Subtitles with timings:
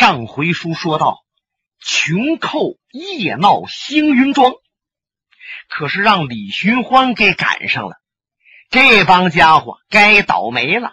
[0.00, 1.26] 上回书说到，
[1.78, 4.54] 穷寇夜闹星云庄，
[5.68, 8.00] 可是让李寻欢给赶上了。
[8.70, 10.92] 这帮家伙该倒霉了。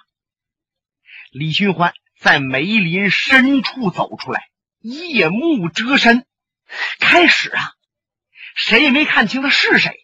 [1.31, 4.49] 李寻欢在梅林深处走出来，
[4.81, 6.27] 夜幕遮身。
[6.99, 7.63] 开始啊，
[8.57, 9.95] 谁也没看清他是谁。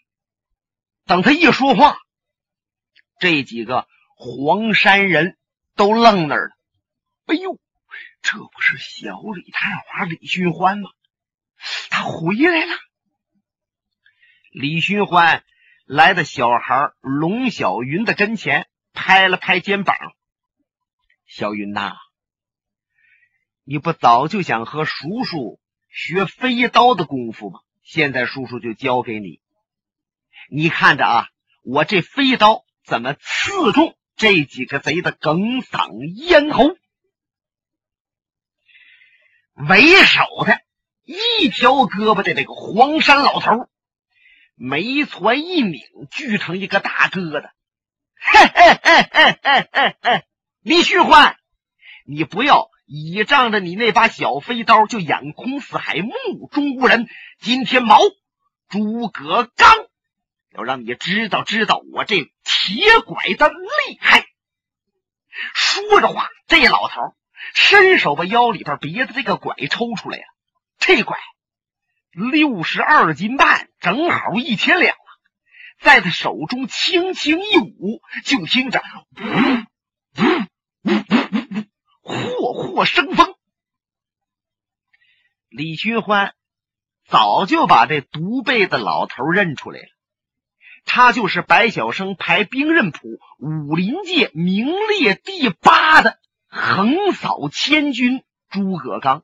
[1.03, 1.97] 等他一说话，
[3.19, 3.85] 这几个
[4.15, 5.37] 黄山人
[5.75, 6.55] 都愣那儿了。
[7.25, 7.59] 哎呦！
[8.23, 10.89] 这不是小李探花李寻欢吗？
[11.91, 12.73] 他回来了。
[14.49, 15.43] 李寻欢
[15.85, 19.95] 来到小孩龙小云的跟前，拍了拍肩膀
[21.27, 21.95] ：“小云呐，
[23.63, 27.59] 你不早就想和叔叔学飞刀的功夫吗？
[27.83, 29.41] 现在叔叔就教给你。
[30.49, 31.29] 你看着啊，
[31.61, 36.77] 我这飞刀怎么刺中这几个贼的哽嗓咽喉。”
[39.53, 40.59] 为首的
[41.03, 43.69] 一条胳膊的那个黄山老头，
[44.55, 45.79] 眉攒一拧，
[46.09, 47.51] 聚成一个大疙瘩。
[48.15, 50.23] 嘿嘿嘿嘿嘿嘿嘿！
[50.61, 51.37] 李旭欢，
[52.05, 56.13] 你不要倚仗着你那把小飞刀就眼空四海、目
[56.51, 57.07] 中无人。
[57.39, 57.99] 今天毛
[58.69, 59.69] 诸葛刚
[60.51, 64.25] 要让你知道知道我这铁拐的厉害。
[65.53, 67.13] 说着话，这老头。
[67.53, 70.23] 伸手把腰里边别的这个拐抽出来呀，
[70.79, 71.17] 这拐
[72.11, 74.99] 六十二斤半，正好一千两啊！
[75.79, 78.81] 在他手中轻轻一舞，就听着
[79.19, 79.23] 呜
[80.21, 80.91] 呜呜
[82.03, 83.35] 呜霍霍生风。
[85.49, 86.33] 李寻欢
[87.07, 89.87] 早就把这独背的老头认出来了，
[90.85, 94.67] 他就是白晓生排兵刃谱武林界名
[94.99, 96.19] 列第八的。
[96.55, 99.23] 横扫千军，诸葛刚。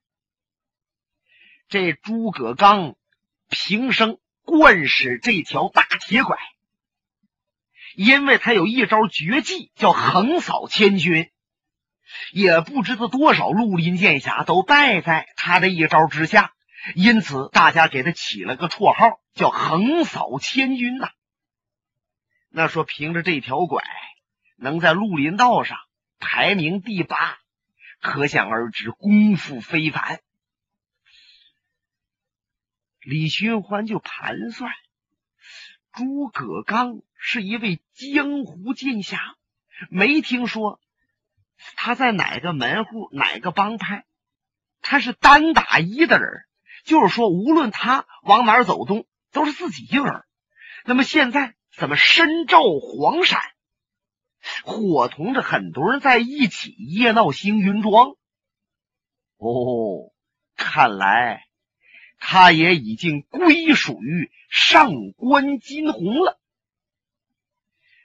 [1.67, 2.95] 这诸葛刚
[3.49, 6.39] 平生惯使这条大铁拐，
[7.95, 11.30] 因为他有一招绝技，叫横扫千军。
[12.33, 16.52] 也不知道多少绿林剑侠都败在他的一招之下，
[16.95, 21.11] 因此大家给他起了个绰号，叫横扫千军呐。
[22.49, 23.83] 那说凭着这条拐，
[24.58, 25.77] 能在绿林道上。
[26.19, 27.39] 排名第八，
[28.02, 30.21] 可想而知功夫非凡。
[33.02, 34.71] 李寻欢就盘算，
[35.93, 39.17] 诸葛刚是一位江湖剑侠，
[39.89, 40.80] 没听说
[41.75, 44.05] 他在哪个门户、哪个帮派，
[44.81, 46.45] 他是单打一的人，
[46.83, 50.23] 就是说无论他往哪走动，都是自己一个人。
[50.83, 53.39] 那么现在怎么身照黄山？
[54.64, 58.16] 伙同着很多人在一起夜闹星云庄。
[59.38, 60.11] 哦，
[60.55, 61.45] 看来
[62.17, 66.39] 他也已经归属于上官金鸿了。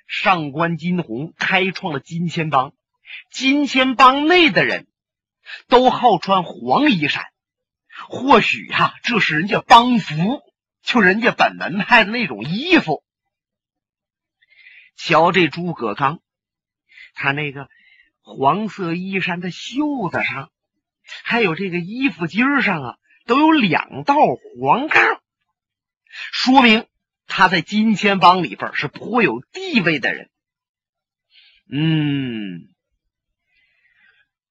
[0.06, 2.72] 上官金鸿开创了金钱帮，
[3.30, 4.86] 金钱帮内的人
[5.66, 7.24] 都好穿黄衣衫。
[8.08, 10.42] 或许呀，这是人家帮服，
[10.82, 13.02] 就人家本门派的那种衣服。
[14.96, 16.20] 瞧这诸葛刚。
[17.14, 17.68] 他那个
[18.20, 20.50] 黄色衣衫的袖子上，
[21.24, 24.16] 还有这个衣服襟上啊，都有两道
[24.60, 25.20] 黄杠，
[26.32, 26.86] 说明
[27.26, 30.30] 他在金钱帮里边是颇有地位的人。
[31.70, 32.68] 嗯，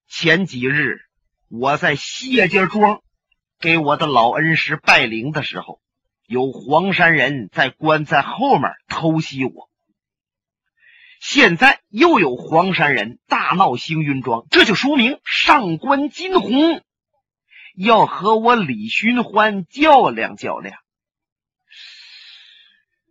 [0.08, 1.02] 前几日
[1.48, 3.04] 我在谢家庄
[3.60, 5.80] 给我的老恩师拜灵的时候，
[6.26, 9.70] 有黄山人在棺材后面偷袭我。
[11.26, 16.82] 现在又有黄山人大闹星云庄，这就说明上官金鸿
[17.78, 20.76] 要和我李寻欢较量较量。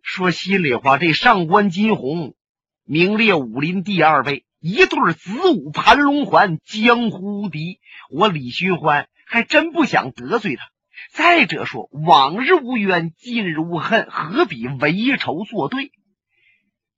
[0.03, 2.35] 说心里话，这上官金鸿
[2.83, 7.79] 名列武林第二位，一对子午盘龙环，江湖无敌。
[8.11, 10.63] 我李寻欢还真不想得罪他。
[11.09, 15.91] 再者说，往日无冤，近日无恨，何必为仇作对？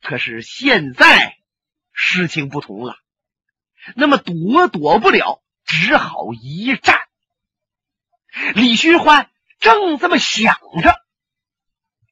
[0.01, 1.37] 可是现在
[1.91, 2.97] 事情不同了，
[3.95, 7.01] 那么躲躲不了，只好一战。
[8.53, 11.01] 李寻欢正这么想着，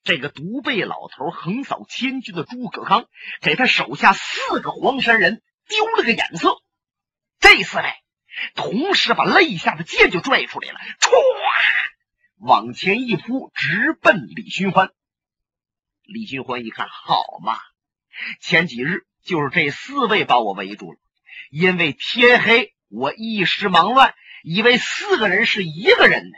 [0.03, 3.07] 这个独背老头横扫千军的诸葛刚，
[3.41, 6.61] 给他手下四个黄山人丢了个眼色。
[7.39, 7.83] 这四位
[8.55, 11.11] 同时把肋下的剑就拽出来了，唰，
[12.39, 14.91] 往前一扑，直奔李寻欢。
[16.03, 17.57] 李寻欢一看，好嘛！
[18.41, 20.97] 前几日就是这四位把我围住了，
[21.49, 24.13] 因为天黑，我一时忙乱，
[24.43, 26.37] 以为四个人是一个人呢。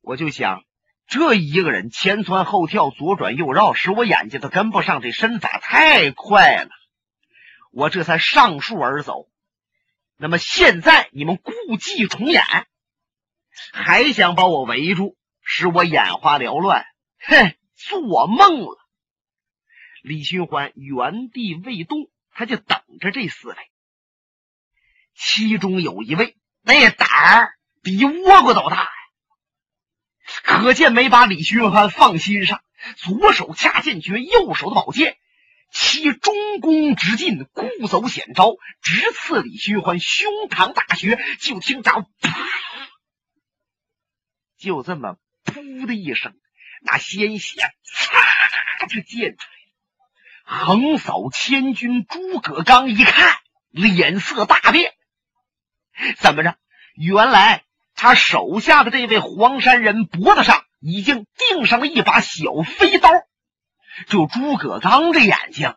[0.00, 0.64] 我就想，
[1.06, 6.70] 这一个人前窜后跳，左转右绕，使我眼睛都跟不上，这身法太快了。
[7.70, 9.28] 我这才上树而走。
[10.16, 12.44] 那么现在你们故伎重演，
[13.72, 16.84] 还想把我围住，使我眼花缭乱？
[17.18, 18.81] 哼，做梦了！
[20.02, 23.56] 李寻欢原地未动，他就等着这四位。
[25.14, 28.90] 其中有一位，那胆儿比倭瓜都大呀，
[30.42, 32.62] 可见没把李寻欢放心上。
[32.96, 35.16] 左手掐剑诀，右手的宝剑，
[35.70, 41.16] 其中弓直进，故走险招，直刺李寻欢胸膛大穴。
[41.38, 42.36] 就听着，啪！
[44.58, 46.34] 就这么噗的一声，
[46.80, 49.61] 那鲜血擦着溅出来。
[50.52, 53.38] 横扫千军诸葛刚一看，
[53.70, 54.92] 脸色大变。
[56.18, 56.56] 怎么着？
[56.94, 57.64] 原来
[57.94, 63.08] 他手下的这位黄山人脖子上已经钉上了一把小飞刀。
[64.06, 65.74] 就诸葛刚这眼睛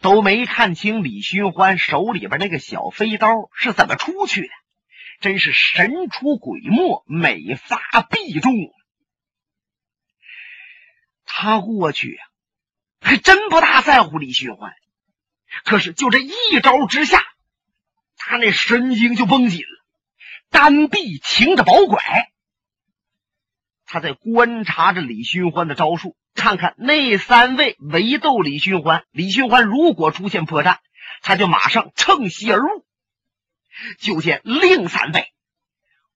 [0.00, 4.48] 都没看清李寻欢手里边那个小飞刀是怎么出去的，
[5.20, 7.78] 真是神出鬼没，每发
[8.08, 8.52] 必中。
[11.26, 12.22] 他过去呀，
[13.14, 14.72] 还真不大在乎李寻欢，
[15.64, 16.32] 可是就这一
[16.64, 17.22] 招之下。
[18.16, 19.84] 他那神经就绷紧了，
[20.50, 22.02] 单臂擎着宝拐，
[23.86, 29.04] 他在观察着李寻欢的招数，看看那三位围斗李寻欢。
[29.12, 30.78] 李寻欢如果出现破绽，
[31.22, 32.84] 他就马上乘虚而入。
[34.00, 35.32] 就见另三位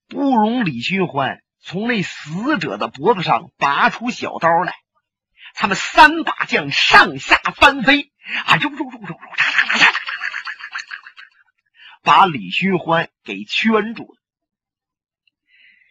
[0.09, 4.75] 不容李寻欢从那死者的脖子上拔出小刀来，
[5.61, 8.13] 他们三把将上下翻飞，
[8.47, 9.95] 啊，呦呦呦呦呦，嚓嚓嚓嚓嚓。
[12.05, 14.21] 把李寻欢给圈住了。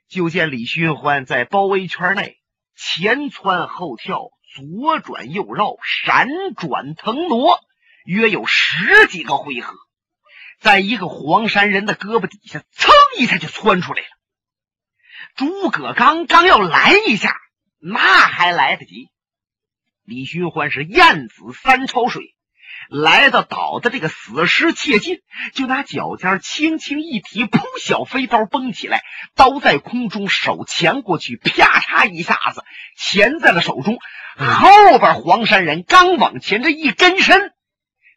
[0.07, 2.37] 就见李寻欢在包围圈内
[2.77, 7.59] 前窜后跳，左转右绕，闪转腾挪，
[8.05, 9.75] 约有十几个回合，
[10.61, 14.07] 在一个黄山人的胳膊底下，噌一下就窜出来了。
[15.35, 17.35] 诸葛刚刚要拦一下，
[17.79, 19.09] 那还来得及。
[20.07, 22.33] 李寻欢是燕子三抄水。
[22.89, 25.19] 来到岛的这个死尸切近，
[25.54, 29.04] 就拿脚尖轻轻一提，扑，小飞刀蹦起来，
[29.36, 32.63] 刀在空中，手前过去，啪嚓一下子
[32.95, 34.00] 钳在了手中。
[34.38, 37.51] 后边黄山人刚往前这一跟身，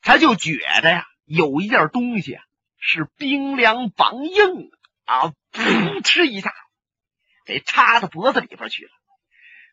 [0.01, 2.43] 他就觉得呀，有一件东西啊
[2.79, 4.71] 是冰凉梆硬
[5.07, 6.55] 啊，噗嗤一下
[7.45, 8.91] 给插到脖子里边去了。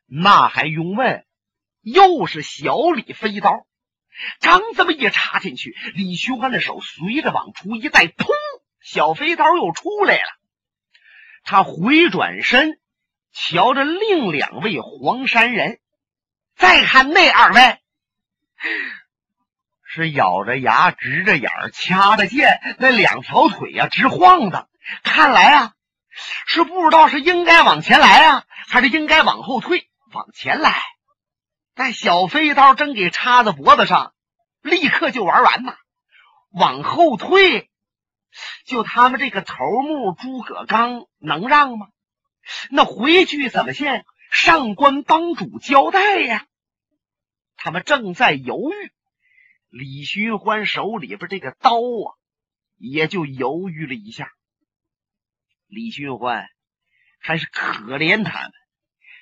[0.08, 1.24] 那还用问？
[1.94, 3.66] 又是小李飞刀。
[4.42, 8.28] 刚这么一插进去，李寻欢的手随着往出一带，砰！
[8.82, 10.30] 小飞刀又出来了。
[11.44, 12.80] 他回转身，
[13.32, 15.80] 瞧着另两位黄山人，
[16.56, 17.78] 再看那二位，
[19.86, 24.68] 是咬着牙、直着眼、掐着剑，那两条腿呀直晃荡。
[25.04, 25.74] 看来啊，
[26.48, 29.88] 是不知道是应该往前来啊，还是应该往后退。
[30.12, 30.74] 往前来。
[31.78, 34.16] 那小飞刀真给插在脖子上，
[34.64, 35.78] 立刻就玩完呐！
[36.50, 37.70] 往后退，
[38.66, 41.90] 就他们这个头目诸葛刚能让吗？
[42.72, 46.48] 那回去怎么向上官帮主交代呀？
[47.58, 48.92] 他们正在犹豫，
[49.70, 52.18] 李寻欢手里边这个刀啊，
[52.78, 54.32] 也就犹豫了一下。
[55.68, 56.48] 李寻欢
[57.20, 58.52] 还是可怜他们。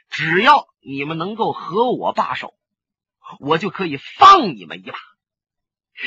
[0.10, 2.56] 只要你们能够和我罢手，
[3.40, 4.98] 我就可以放你们一把。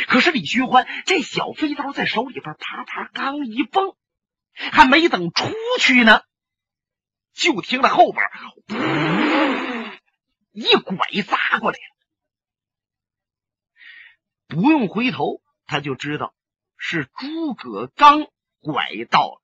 [0.06, 3.96] 可是李寻欢这小飞刀在手里边啪啪刚一蹦，
[4.54, 6.22] 还没等出去呢，
[7.32, 8.24] 就听到后边
[10.52, 11.96] 一拐砸过来了。
[14.46, 16.34] 不用回头，他就知道
[16.76, 18.26] 是诸葛刚
[18.60, 19.42] 拐到了。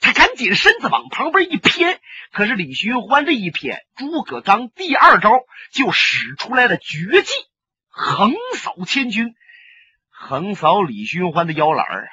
[0.00, 2.00] 他赶紧身子往旁边一偏，
[2.32, 5.30] 可是李寻欢这一偏，诸葛刚第二招
[5.72, 7.32] 就使出来了绝技——
[7.90, 9.34] 横扫千军，
[10.08, 12.08] 横扫李寻欢的腰篮啊！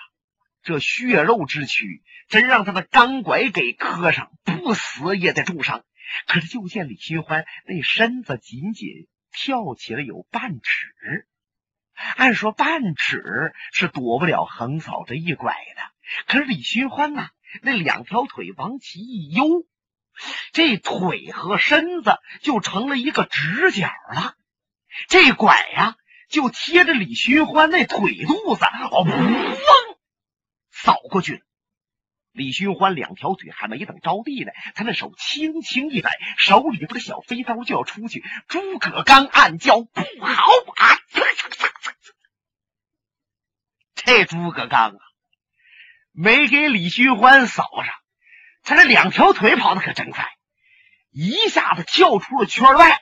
[0.64, 5.84] 这血肉之躯真让他的钢拐给磕上，不死也得重伤。
[6.26, 11.28] 可是就见李寻欢那身子仅仅跳起了有半尺，
[12.16, 15.82] 按说半尺是躲不了横扫这一拐的，
[16.26, 17.30] 可是李寻欢呢？
[17.62, 19.66] 那两条腿往起一悠，
[20.52, 24.36] 这腿和身子就成了一个直角了。
[25.08, 25.96] 这拐呀，
[26.30, 29.98] 就贴着李寻欢那腿肚子，哦，嗡，
[30.72, 31.40] 扫过去了。
[32.32, 38.24] 李寻欢两条腿还没等着地呢，他那手轻轻一摆，手里边的小飞刀就要出去。
[38.48, 40.44] 诸葛刚暗叫不好
[40.76, 41.00] 啊！
[43.96, 45.00] 这诸葛刚啊，
[46.18, 47.94] 没给李寻欢扫上，
[48.64, 50.26] 他这两条腿跑的可真快，
[51.12, 53.02] 一下子跳出了圈外。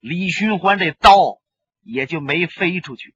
[0.00, 1.40] 李寻欢这刀
[1.80, 3.14] 也就没飞出去。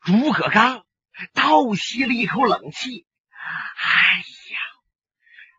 [0.00, 0.84] 诸葛刚
[1.32, 3.06] 倒吸了一口冷气。
[3.32, 4.58] 哎呀，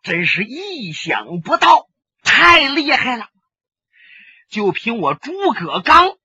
[0.03, 1.87] 真是意想不到，
[2.21, 3.27] 太厉害了！
[4.49, 6.17] 就凭我诸葛刚，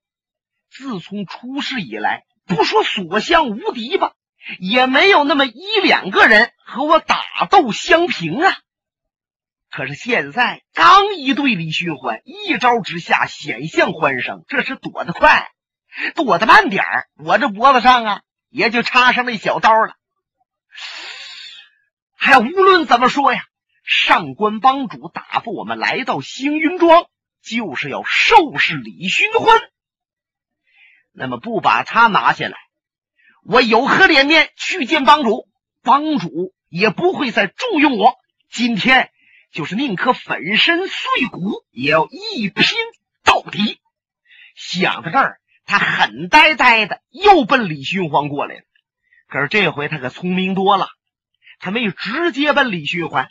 [0.69, 4.13] 自从出世以来，不说所向无敌吧，
[4.59, 8.57] 也没有那么一两个人和我打斗相平啊。
[9.69, 15.49] 可是现在刚一对李寻欢，一招之下险象环生，这是躲得快，
[16.13, 16.83] 躲得慢点，
[17.17, 19.95] 我这脖子上啊也就插上那小刀了。
[22.15, 23.43] 还无论怎么说呀，
[23.83, 27.07] 上官帮主打发我们来到星云庄，
[27.41, 29.59] 就是要收拾李寻欢。
[31.11, 32.57] 那么不把他拿下来，
[33.45, 35.49] 我有何脸面去见帮主？
[35.81, 38.15] 帮主也不会再重用我。
[38.49, 39.11] 今天
[39.51, 42.77] 就是宁可粉身碎骨，也要一拼
[43.23, 43.81] 到底。
[44.55, 48.61] 想到这儿，他很呆呆的，又奔李寻欢过来了。
[49.27, 50.87] 可是这回他可聪明多了。
[51.59, 53.29] 他没有直接奔李寻欢，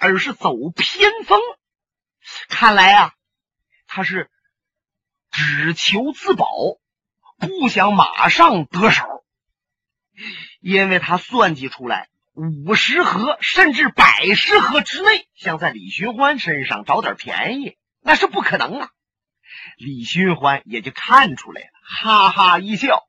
[0.00, 1.40] 而是走偏锋。
[2.48, 3.12] 看来啊，
[3.86, 4.30] 他是
[5.30, 6.46] 只求自保，
[7.38, 9.19] 不想马上得手，
[10.60, 18.88] 因为他算计出来五十合甚至百十合之内，想在李寻欢身上找点便宜，那是不可能啊。
[19.76, 23.02] 李寻欢也就看出来了，哈哈一笑：“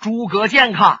[0.00, 1.00] 诸葛健康。”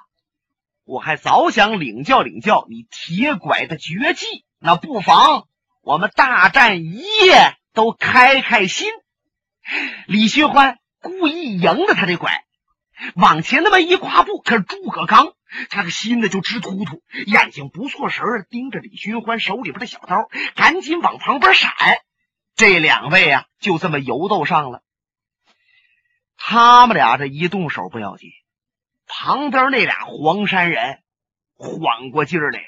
[0.84, 5.48] 我还早想领教领教你铁拐的绝技，那不妨
[5.82, 8.88] 我们大战一夜都开开心。
[10.06, 12.44] 李寻欢故意迎着他这拐，
[13.16, 15.32] 往前那么一跨步，可是诸葛刚
[15.70, 21.72] 他个心呢就直突突，眼睛不错神儿盯着李寻欢手里边的小刀，赶紧往旁边闪。
[22.54, 24.82] 这两位啊，就这么游斗上了。
[26.36, 28.30] 他们俩这一动手不要紧。
[29.06, 31.00] 旁边那俩黄山人
[31.54, 32.66] 缓过劲儿来了，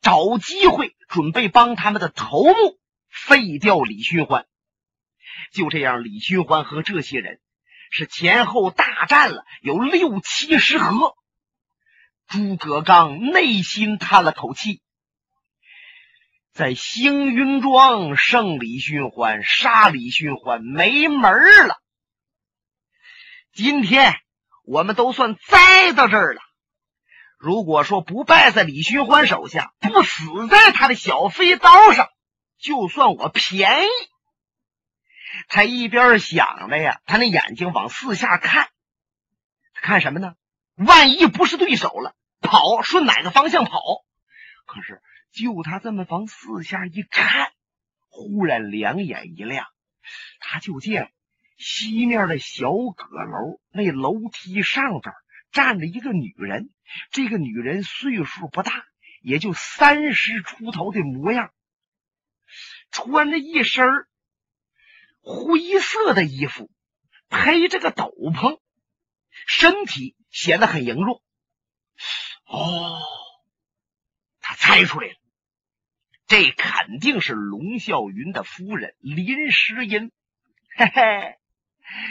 [0.00, 4.46] 找机会准备帮他们的头目废掉李寻欢。
[5.52, 7.40] 就这样，李寻欢和这些人
[7.90, 11.16] 是前后大战了有六七十合。
[12.28, 14.80] 诸葛刚内心叹了口气，
[16.52, 21.80] 在星云庄胜李寻欢，杀李寻欢没门了。
[23.52, 24.14] 今天。
[24.68, 26.40] 我们都算栽到这儿了。
[27.38, 32.08] 如果说不败在李寻欢手下，不死在他的小飞刀上，
[32.58, 33.88] 就算我便宜。
[35.46, 38.68] 他一边想着呀，他那眼睛往四下看，
[39.72, 40.34] 看什么呢？
[40.76, 43.80] 万一不是对手了，跑顺哪个方向跑？
[44.66, 45.00] 可是
[45.32, 47.52] 就他这么往四下一看，
[48.08, 49.66] 忽然两眼一亮，
[50.38, 51.12] 他就见。
[51.56, 55.14] 西面的小阁楼，那楼梯上边
[55.52, 56.68] 站着一个女人。
[57.10, 58.84] 这个女人岁数不大，
[59.22, 61.50] 也就三十出头的模样，
[62.90, 63.88] 穿着一身
[65.22, 66.70] 灰色的衣服，
[67.30, 68.60] 披着个斗篷，
[69.46, 71.22] 身体显得很羸弱。
[72.46, 73.00] 哦，
[74.42, 75.14] 他猜出来了，
[76.26, 80.12] 这肯定是龙啸云的夫人林诗音。
[80.76, 81.36] 嘿嘿。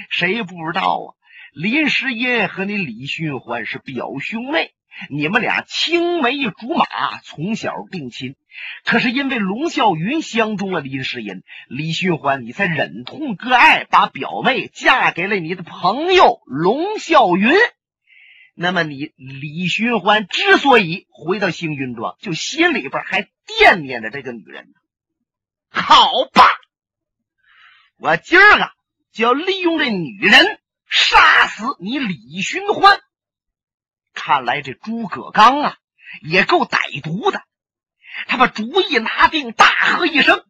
[0.09, 1.07] 谁不知道啊？
[1.53, 4.73] 林诗音和你李寻欢是表兄妹，
[5.11, 6.87] 你们俩青梅竹马，
[7.23, 8.35] 从小定亲。
[8.85, 17.53] 可是因为龙啸云相中了林诗音，李寻欢你才忍痛割爱，把表妹嫁给了你的朋友龙啸云。
[18.55, 24.73] 那么你李寻欢之所以回到星云庄，就心里边还惦念着这个女人呢。
[25.69, 26.43] 好吧，
[27.97, 28.71] 我今儿个。
[29.11, 30.59] 就要利用这女人
[30.89, 32.99] 杀死你李寻欢。
[34.13, 35.77] 看来这诸葛刚啊
[36.21, 37.41] 也够歹毒的。
[38.27, 40.43] 他把主意拿定，大喝一声：“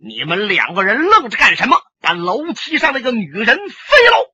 [0.00, 1.78] 你们两个人愣着干什么？
[2.00, 4.32] 把楼梯上那个女人飞喽！”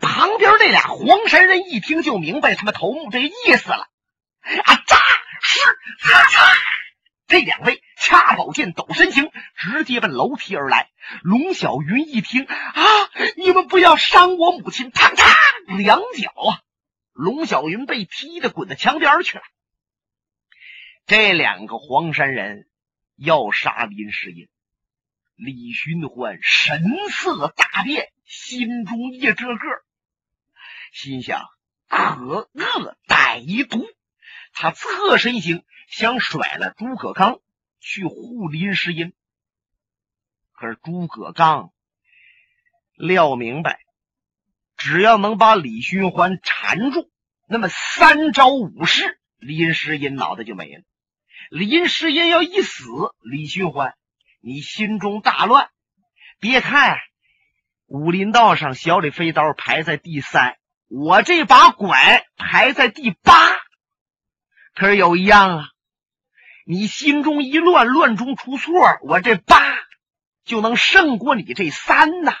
[0.00, 3.88] 旁边那俩黄山人一听就明白他们头目这意思了。
[4.64, 4.74] 啊！
[4.86, 4.96] 扎
[5.40, 5.60] 是
[6.00, 6.56] 咔嚓，
[7.26, 7.82] 这两位。
[7.96, 10.90] 掐宝剑，抖身形，直接奔楼梯而来。
[11.22, 12.82] 龙小云一听啊，
[13.38, 14.90] 你们不要伤我母亲！
[14.90, 16.60] 嘡嘡，两脚啊，
[17.14, 19.44] 龙小云被踢的滚到墙边去了。
[21.06, 22.68] 这两个黄山人
[23.16, 24.48] 要杀林世隐。
[25.34, 29.58] 李寻欢神色大变，心中一这个，
[30.92, 31.42] 心想
[31.88, 33.86] 可恶歹毒。
[34.52, 37.40] 他侧身行，想甩了诸葛刚
[37.80, 39.12] 去护林世音。
[40.52, 41.72] 可是诸葛刚
[42.94, 43.80] 料明白，
[44.76, 47.10] 只要能把李寻欢缠住，
[47.48, 50.82] 那么三招五式，林世音脑袋就没了。
[51.50, 52.84] 林世音要一死，
[53.20, 53.96] 李寻欢。
[54.40, 55.70] 你心中大乱，
[56.38, 56.96] 别看
[57.94, 60.56] 武林道上小李飞刀排在第三，
[60.88, 63.32] 我这把拐排在第八。
[64.74, 65.68] 可是有一样啊，
[66.66, 68.72] 你心中一乱，乱中出错，
[69.02, 69.56] 我这八
[70.44, 72.34] 就能胜过你这三呐。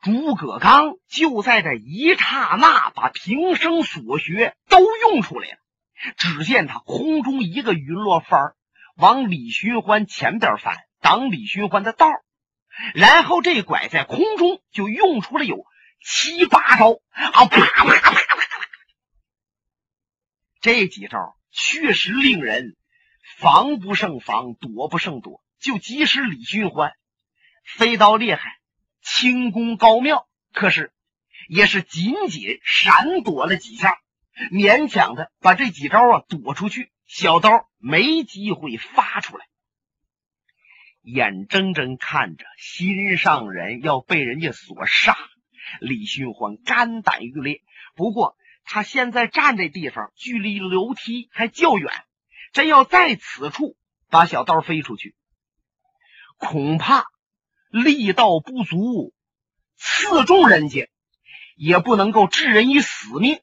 [0.00, 4.78] 诸葛刚就在这一刹那，把平生所学都
[5.10, 5.58] 用出来了。
[6.16, 8.54] 只见他空中一个云落翻
[8.96, 10.78] 往李寻欢前边翻。
[11.02, 12.06] 挡李寻欢的道，
[12.94, 15.64] 然后这拐在空中就用出了有
[16.04, 17.46] 七八招啊！
[17.46, 18.26] 啪啪啪啪啪！
[20.60, 22.76] 这几招确实令人
[23.38, 25.42] 防不胜防，躲不胜躲。
[25.58, 26.92] 就即使李寻欢
[27.64, 28.58] 飞刀厉害，
[29.00, 30.92] 轻功高妙，可是
[31.48, 33.98] 也是仅仅闪躲了几下，
[34.52, 39.46] 勉强的把这几招啊躲出去，小刀没机会发出来。
[41.06, 45.16] 眼睁睁看着心上人要被人家所杀，
[45.80, 47.62] 李寻欢肝胆欲裂。
[47.94, 51.92] 不过他现在站这地方，距离楼梯还较远，
[52.52, 53.76] 真要在此处
[54.10, 55.14] 把小刀飞出去，
[56.38, 57.04] 恐怕
[57.70, 59.14] 力道不足，
[59.76, 60.88] 刺中人家
[61.54, 63.38] 也不能够置人于死命。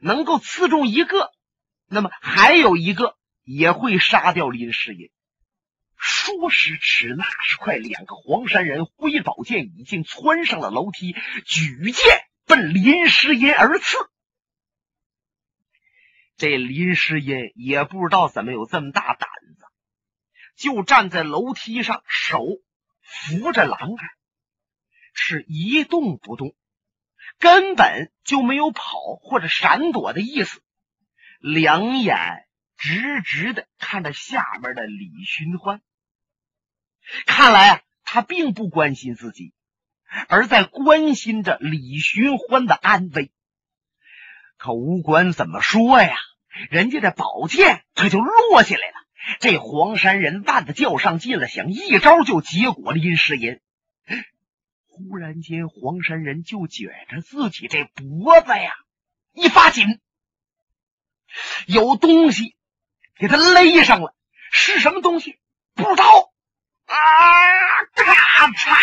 [0.00, 1.30] 能够刺中一个，
[1.88, 5.10] 那么还有一个也会杀掉林世隐。
[5.96, 12.04] 说时迟，那时快，两个黄山人挥宝剑，已经窜上了楼梯，举剑
[12.46, 13.96] 奔林诗音而刺。
[16.36, 19.28] 这林诗音也不知道怎么有这么大胆
[19.58, 19.64] 子，
[20.56, 22.44] 就站在楼梯上，手
[23.00, 24.08] 扶着栏杆，
[25.14, 26.54] 是一动不动，
[27.38, 28.82] 根本就没有跑
[29.22, 30.60] 或者闪躲的意思，
[31.40, 35.80] 两眼直直的看着下边的李寻欢。
[37.26, 39.52] 看来，他并不关心自己，
[40.28, 43.32] 而在关心着李寻欢的安危。
[44.56, 46.16] 可无管怎么说呀，
[46.70, 48.94] 人家的宝剑可就落下来了。
[49.40, 53.60] 这黄山人万的较上劲了，想一招就结果林世隐。
[54.86, 58.72] 忽然间，黄山人就觉着自己这脖子呀
[59.34, 60.00] 一发紧，
[61.66, 62.56] 有东西
[63.18, 64.14] 给他勒上了。
[64.50, 65.38] 是什么东西？
[65.74, 66.04] 不知道。
[66.86, 66.94] 啊！
[67.94, 68.76] 咔嚓！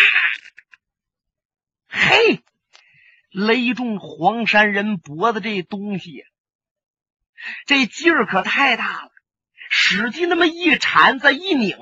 [1.88, 2.42] 嘿，
[3.30, 6.24] 勒中黄山人脖子这东西，
[7.66, 9.10] 这劲儿可太大了，
[9.70, 11.76] 使劲那么一缠，再一拧，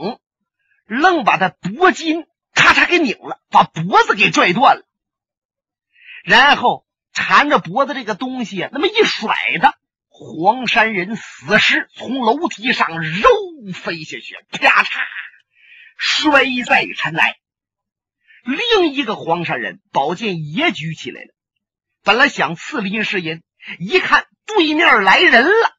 [0.86, 4.84] 愣把他脖筋咔嚓给拧了，把脖子给拽断了。
[6.24, 9.76] 然后缠着脖子这个东西那么一甩的，
[10.08, 13.28] 黄山人死尸从楼梯上肉
[13.74, 15.00] 飞下去，啪嚓！
[16.04, 17.36] 摔在尘埃，
[18.42, 21.28] 另一个黄山人宝剑也举起来了，
[22.02, 23.40] 本来想刺林世隐，
[23.78, 25.76] 一看对面来人了，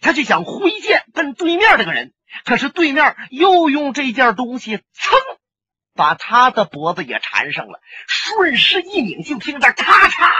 [0.00, 2.14] 他就想挥剑奔对面这个人，
[2.46, 5.14] 可是对面又用这件东西噌，
[5.92, 10.32] 把他的脖子也缠上了，顺势一拧，就听着咔嚓，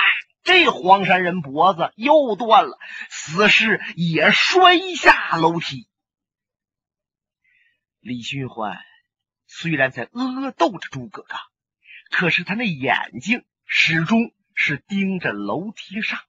[0.44, 2.78] 这黄山人脖子又断了，
[3.10, 5.86] 死尸也摔下楼梯。
[8.00, 8.78] 李寻欢。
[9.46, 11.40] 虽然在恶斗着诸葛刚，
[12.10, 16.20] 可是他那眼睛始终是盯着楼梯上。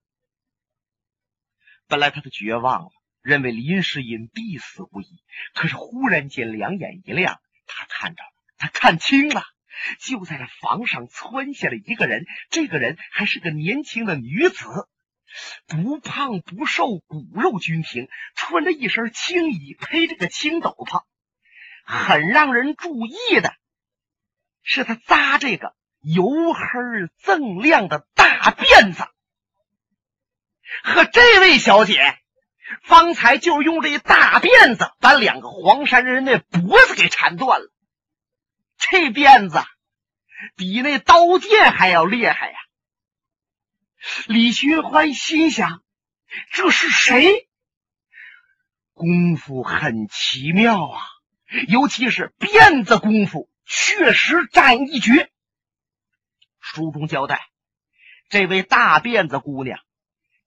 [1.87, 2.89] 本来他的绝望了，
[3.21, 5.23] 认为林世隐必死无疑。
[5.53, 9.43] 可是忽然间两眼一亮，他看着了，他看清了，
[9.99, 12.25] 就在这房上窜下来一个人。
[12.49, 14.65] 这个人还是个年轻的女子，
[15.65, 21.03] 不胖不瘦，骨肉均挺，穿着一身青衣，披着个青斗篷。
[21.89, 23.55] 很让人注意的
[24.61, 26.59] 是，他扎这个油黑
[27.23, 29.07] 锃亮的大辫子，
[30.83, 32.19] 和这位小姐
[32.83, 37.71] 方才就用这大辫子把两个黄山人的脖子给缠断了。
[38.77, 39.63] 这辫子
[40.57, 42.57] 比那刀剑还要厉害呀！
[44.27, 45.81] 李寻欢心想：
[46.51, 47.47] 这是谁？
[48.93, 51.01] 功夫很奇妙啊，
[51.67, 55.31] 尤其是辫子功夫，确实占一绝。
[56.59, 57.47] 书中交代，
[58.29, 59.79] 这位大辫子姑娘，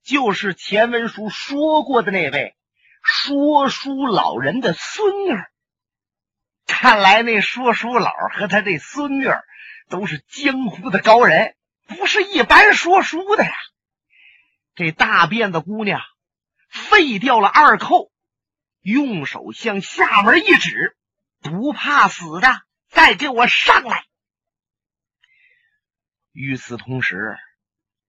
[0.03, 2.55] 就是前文书说过的那位
[3.03, 5.33] 说书老人的孙女。
[6.67, 9.27] 看来那说书佬和他这孙女
[9.89, 13.53] 都是江湖的高人，不是一般说书的呀。
[14.75, 16.01] 这大辫子姑娘
[16.69, 18.10] 废掉了二扣。
[18.81, 20.97] 用手向下门一指，
[21.41, 24.05] 不怕死的，再给我上来！
[26.33, 27.37] 与此同时，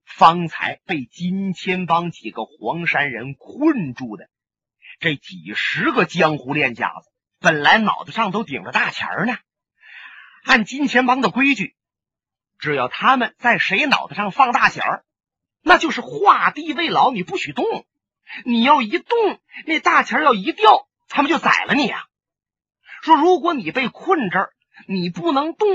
[0.06, 4.30] 方才被金钱帮几个黄山人困住的
[5.00, 9.38] 这几十个江湖练家子，本来脑袋上都顶着大钱呢。
[10.44, 11.76] 按金钱帮的规矩，
[12.60, 14.84] 只要他们在谁脑袋上放大钱，
[15.62, 17.66] 那就是画地为牢，你不许动。
[18.46, 19.18] 你要一动，
[19.66, 22.00] 那大钱要一掉，他们就宰了你啊！
[23.02, 24.54] 说如果你被困这儿，
[24.88, 25.68] 你不能动，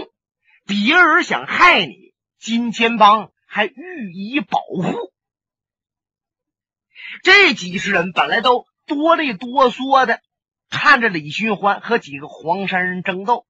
[0.64, 5.12] 别人想害你，金钱帮还予以保护。
[7.23, 10.21] 这几十人本来都哆里哆嗦的，
[10.71, 13.47] 看着李寻欢和几个黄山人争斗，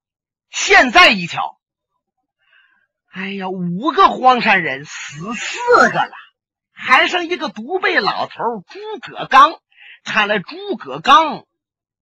[0.50, 1.58] 现在一瞧，
[3.10, 6.12] 哎呀，五个黄山人死四个了。
[6.78, 8.36] 还剩一个独背老头
[8.68, 9.58] 诸葛刚，
[10.04, 11.46] 看来诸葛刚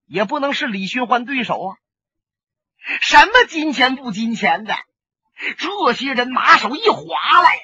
[0.04, 1.78] 也不能是李寻欢对手啊！
[3.00, 4.74] 什么金钱不金钱的，
[5.56, 7.04] 这些人马手一划
[7.40, 7.62] 来呀，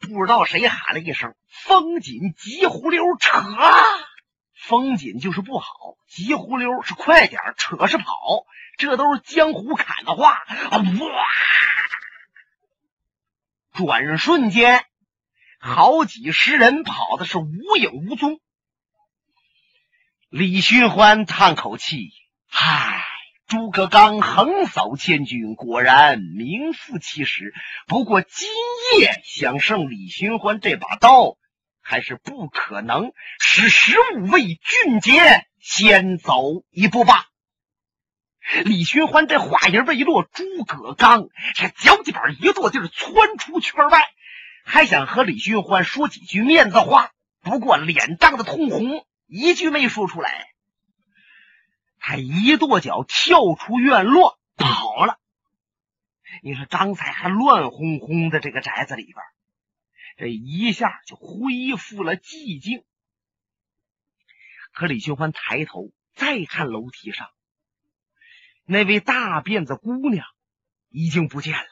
[0.00, 3.42] 不知道谁喊了一声：“风紧急呼溜扯！”
[4.54, 5.66] 风紧就是不好，
[6.08, 8.46] 急呼溜是快点，扯是跑，
[8.78, 10.32] 这都是江湖砍的话
[10.70, 10.78] 啊！
[10.78, 11.26] 哇！
[13.72, 14.86] 转瞬间。
[15.66, 18.38] 好几十人跑的是无影无踪。
[20.28, 22.10] 李寻欢叹口气
[22.52, 23.02] ：“唉，
[23.46, 27.54] 诸葛刚横扫千军，果然名副其实。
[27.86, 28.46] 不过今
[28.98, 31.38] 夜想胜李寻欢这把刀，
[31.80, 33.12] 还是不可能。
[33.40, 37.24] 使十五位俊杰先走一步吧。”
[38.66, 44.04] 李寻欢这话音未落，诸葛刚这脚底板一跺，就是窜出圈外。
[44.64, 50.48] 还想和李寻欢说几句面子话，不过脸涨得通红，一句没说出来。
[51.98, 55.20] 他一跺脚跳出院落跑了。
[56.42, 59.16] 你说刚才还乱哄哄的这个宅子里边，
[60.16, 62.82] 这一下就恢复了寂静。
[64.72, 67.28] 可李寻欢抬头再看楼梯上，
[68.64, 70.26] 那位大辫子姑娘
[70.88, 71.68] 已经不见了，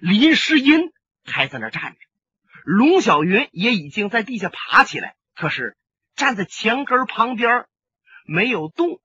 [0.00, 0.92] 林诗音。
[1.24, 1.98] 还在那站着，
[2.64, 5.76] 龙小云也已经在地下爬起来，可是
[6.14, 7.66] 站在墙根旁边
[8.24, 9.00] 没有动，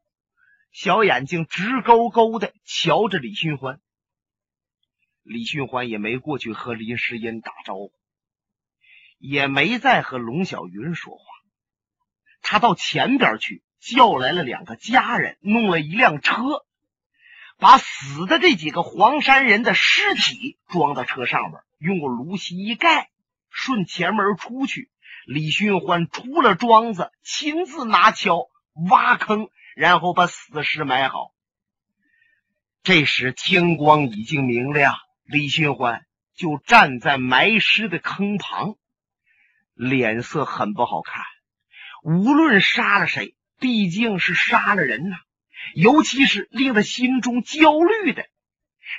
[0.72, 3.80] 小眼睛直勾勾的瞧着李寻欢。
[5.24, 7.92] 李寻欢也没过去和林诗音打招呼，
[9.18, 11.24] 也没再和龙小云说话。
[12.42, 16.36] 他到前边去叫来了两个家人，弄了一辆车，
[17.58, 21.64] 把死的这几个黄山人的尸体装到车上边。
[21.78, 23.10] 用个芦席一盖，
[23.50, 24.90] 顺前门出去。
[25.26, 28.50] 李寻欢出了庄子，亲自拿锹
[28.90, 31.32] 挖坑，然后把死尸埋好。
[32.84, 38.76] 这时天光已经明亮，李寻欢就站在埋尸的坑旁，
[39.74, 41.24] 脸色很不好看。
[42.04, 45.18] 无论杀了谁，毕竟是杀了人呐，
[45.74, 48.28] 尤其是令他心中焦虑的。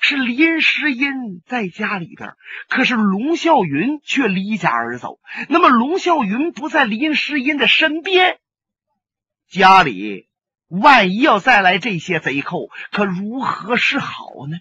[0.00, 2.34] 是林诗音在家里边，
[2.68, 5.20] 可是龙啸云却离家而走。
[5.48, 8.38] 那么龙啸云不在林诗音的身边，
[9.48, 10.28] 家里
[10.68, 14.58] 万一要再来这些贼寇，可如何是好呢？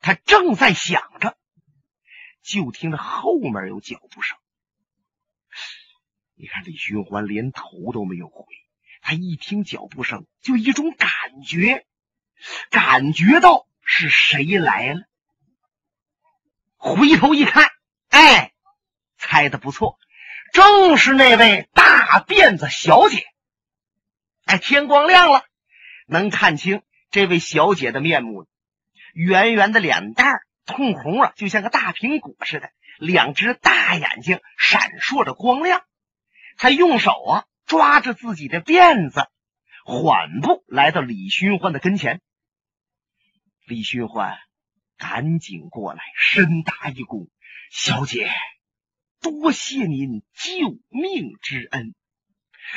[0.00, 1.36] 他正在想着，
[2.42, 4.36] 就听着后面有脚步声。
[6.34, 8.44] 你看李寻欢连头都没有回，
[9.00, 11.08] 他一听脚步声，就一种感
[11.46, 11.86] 觉，
[12.70, 13.66] 感觉到。
[13.84, 15.02] 是谁来了？
[16.76, 17.68] 回头一看，
[18.08, 18.52] 哎，
[19.16, 19.98] 猜的不错，
[20.52, 23.24] 正是那位大辫子小姐。
[24.44, 25.44] 哎，天光亮了，
[26.06, 28.46] 能看清这位小姐的面目。
[29.14, 35.82] 圆圆的脸蛋儿，通红啊，就像个大苹果似的，两只大眼睛闪烁着光亮。
[36.56, 39.28] 她用手啊抓着自己的辫子，
[39.84, 42.20] 缓步来到李寻欢的跟前。
[43.66, 44.36] 李寻欢
[44.98, 47.28] 赶紧过来，深答一躬
[47.70, 48.30] ：“小姐，
[49.20, 51.94] 多谢您救命之恩。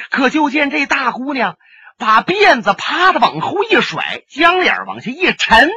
[0.09, 1.57] 可就见这大姑娘
[1.97, 5.69] 把辫子啪的往后一甩，将脸往下一沉。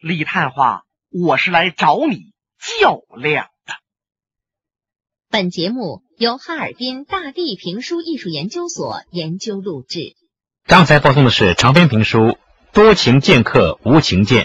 [0.00, 3.74] 李探花，我是来找你较量的。
[5.28, 10.16] 本节目由哈尔滨大地评书艺术研究所研究录制。
[10.66, 12.18] 刚才播送的是长篇评书
[12.72, 14.44] 《多情剑客无情剑》。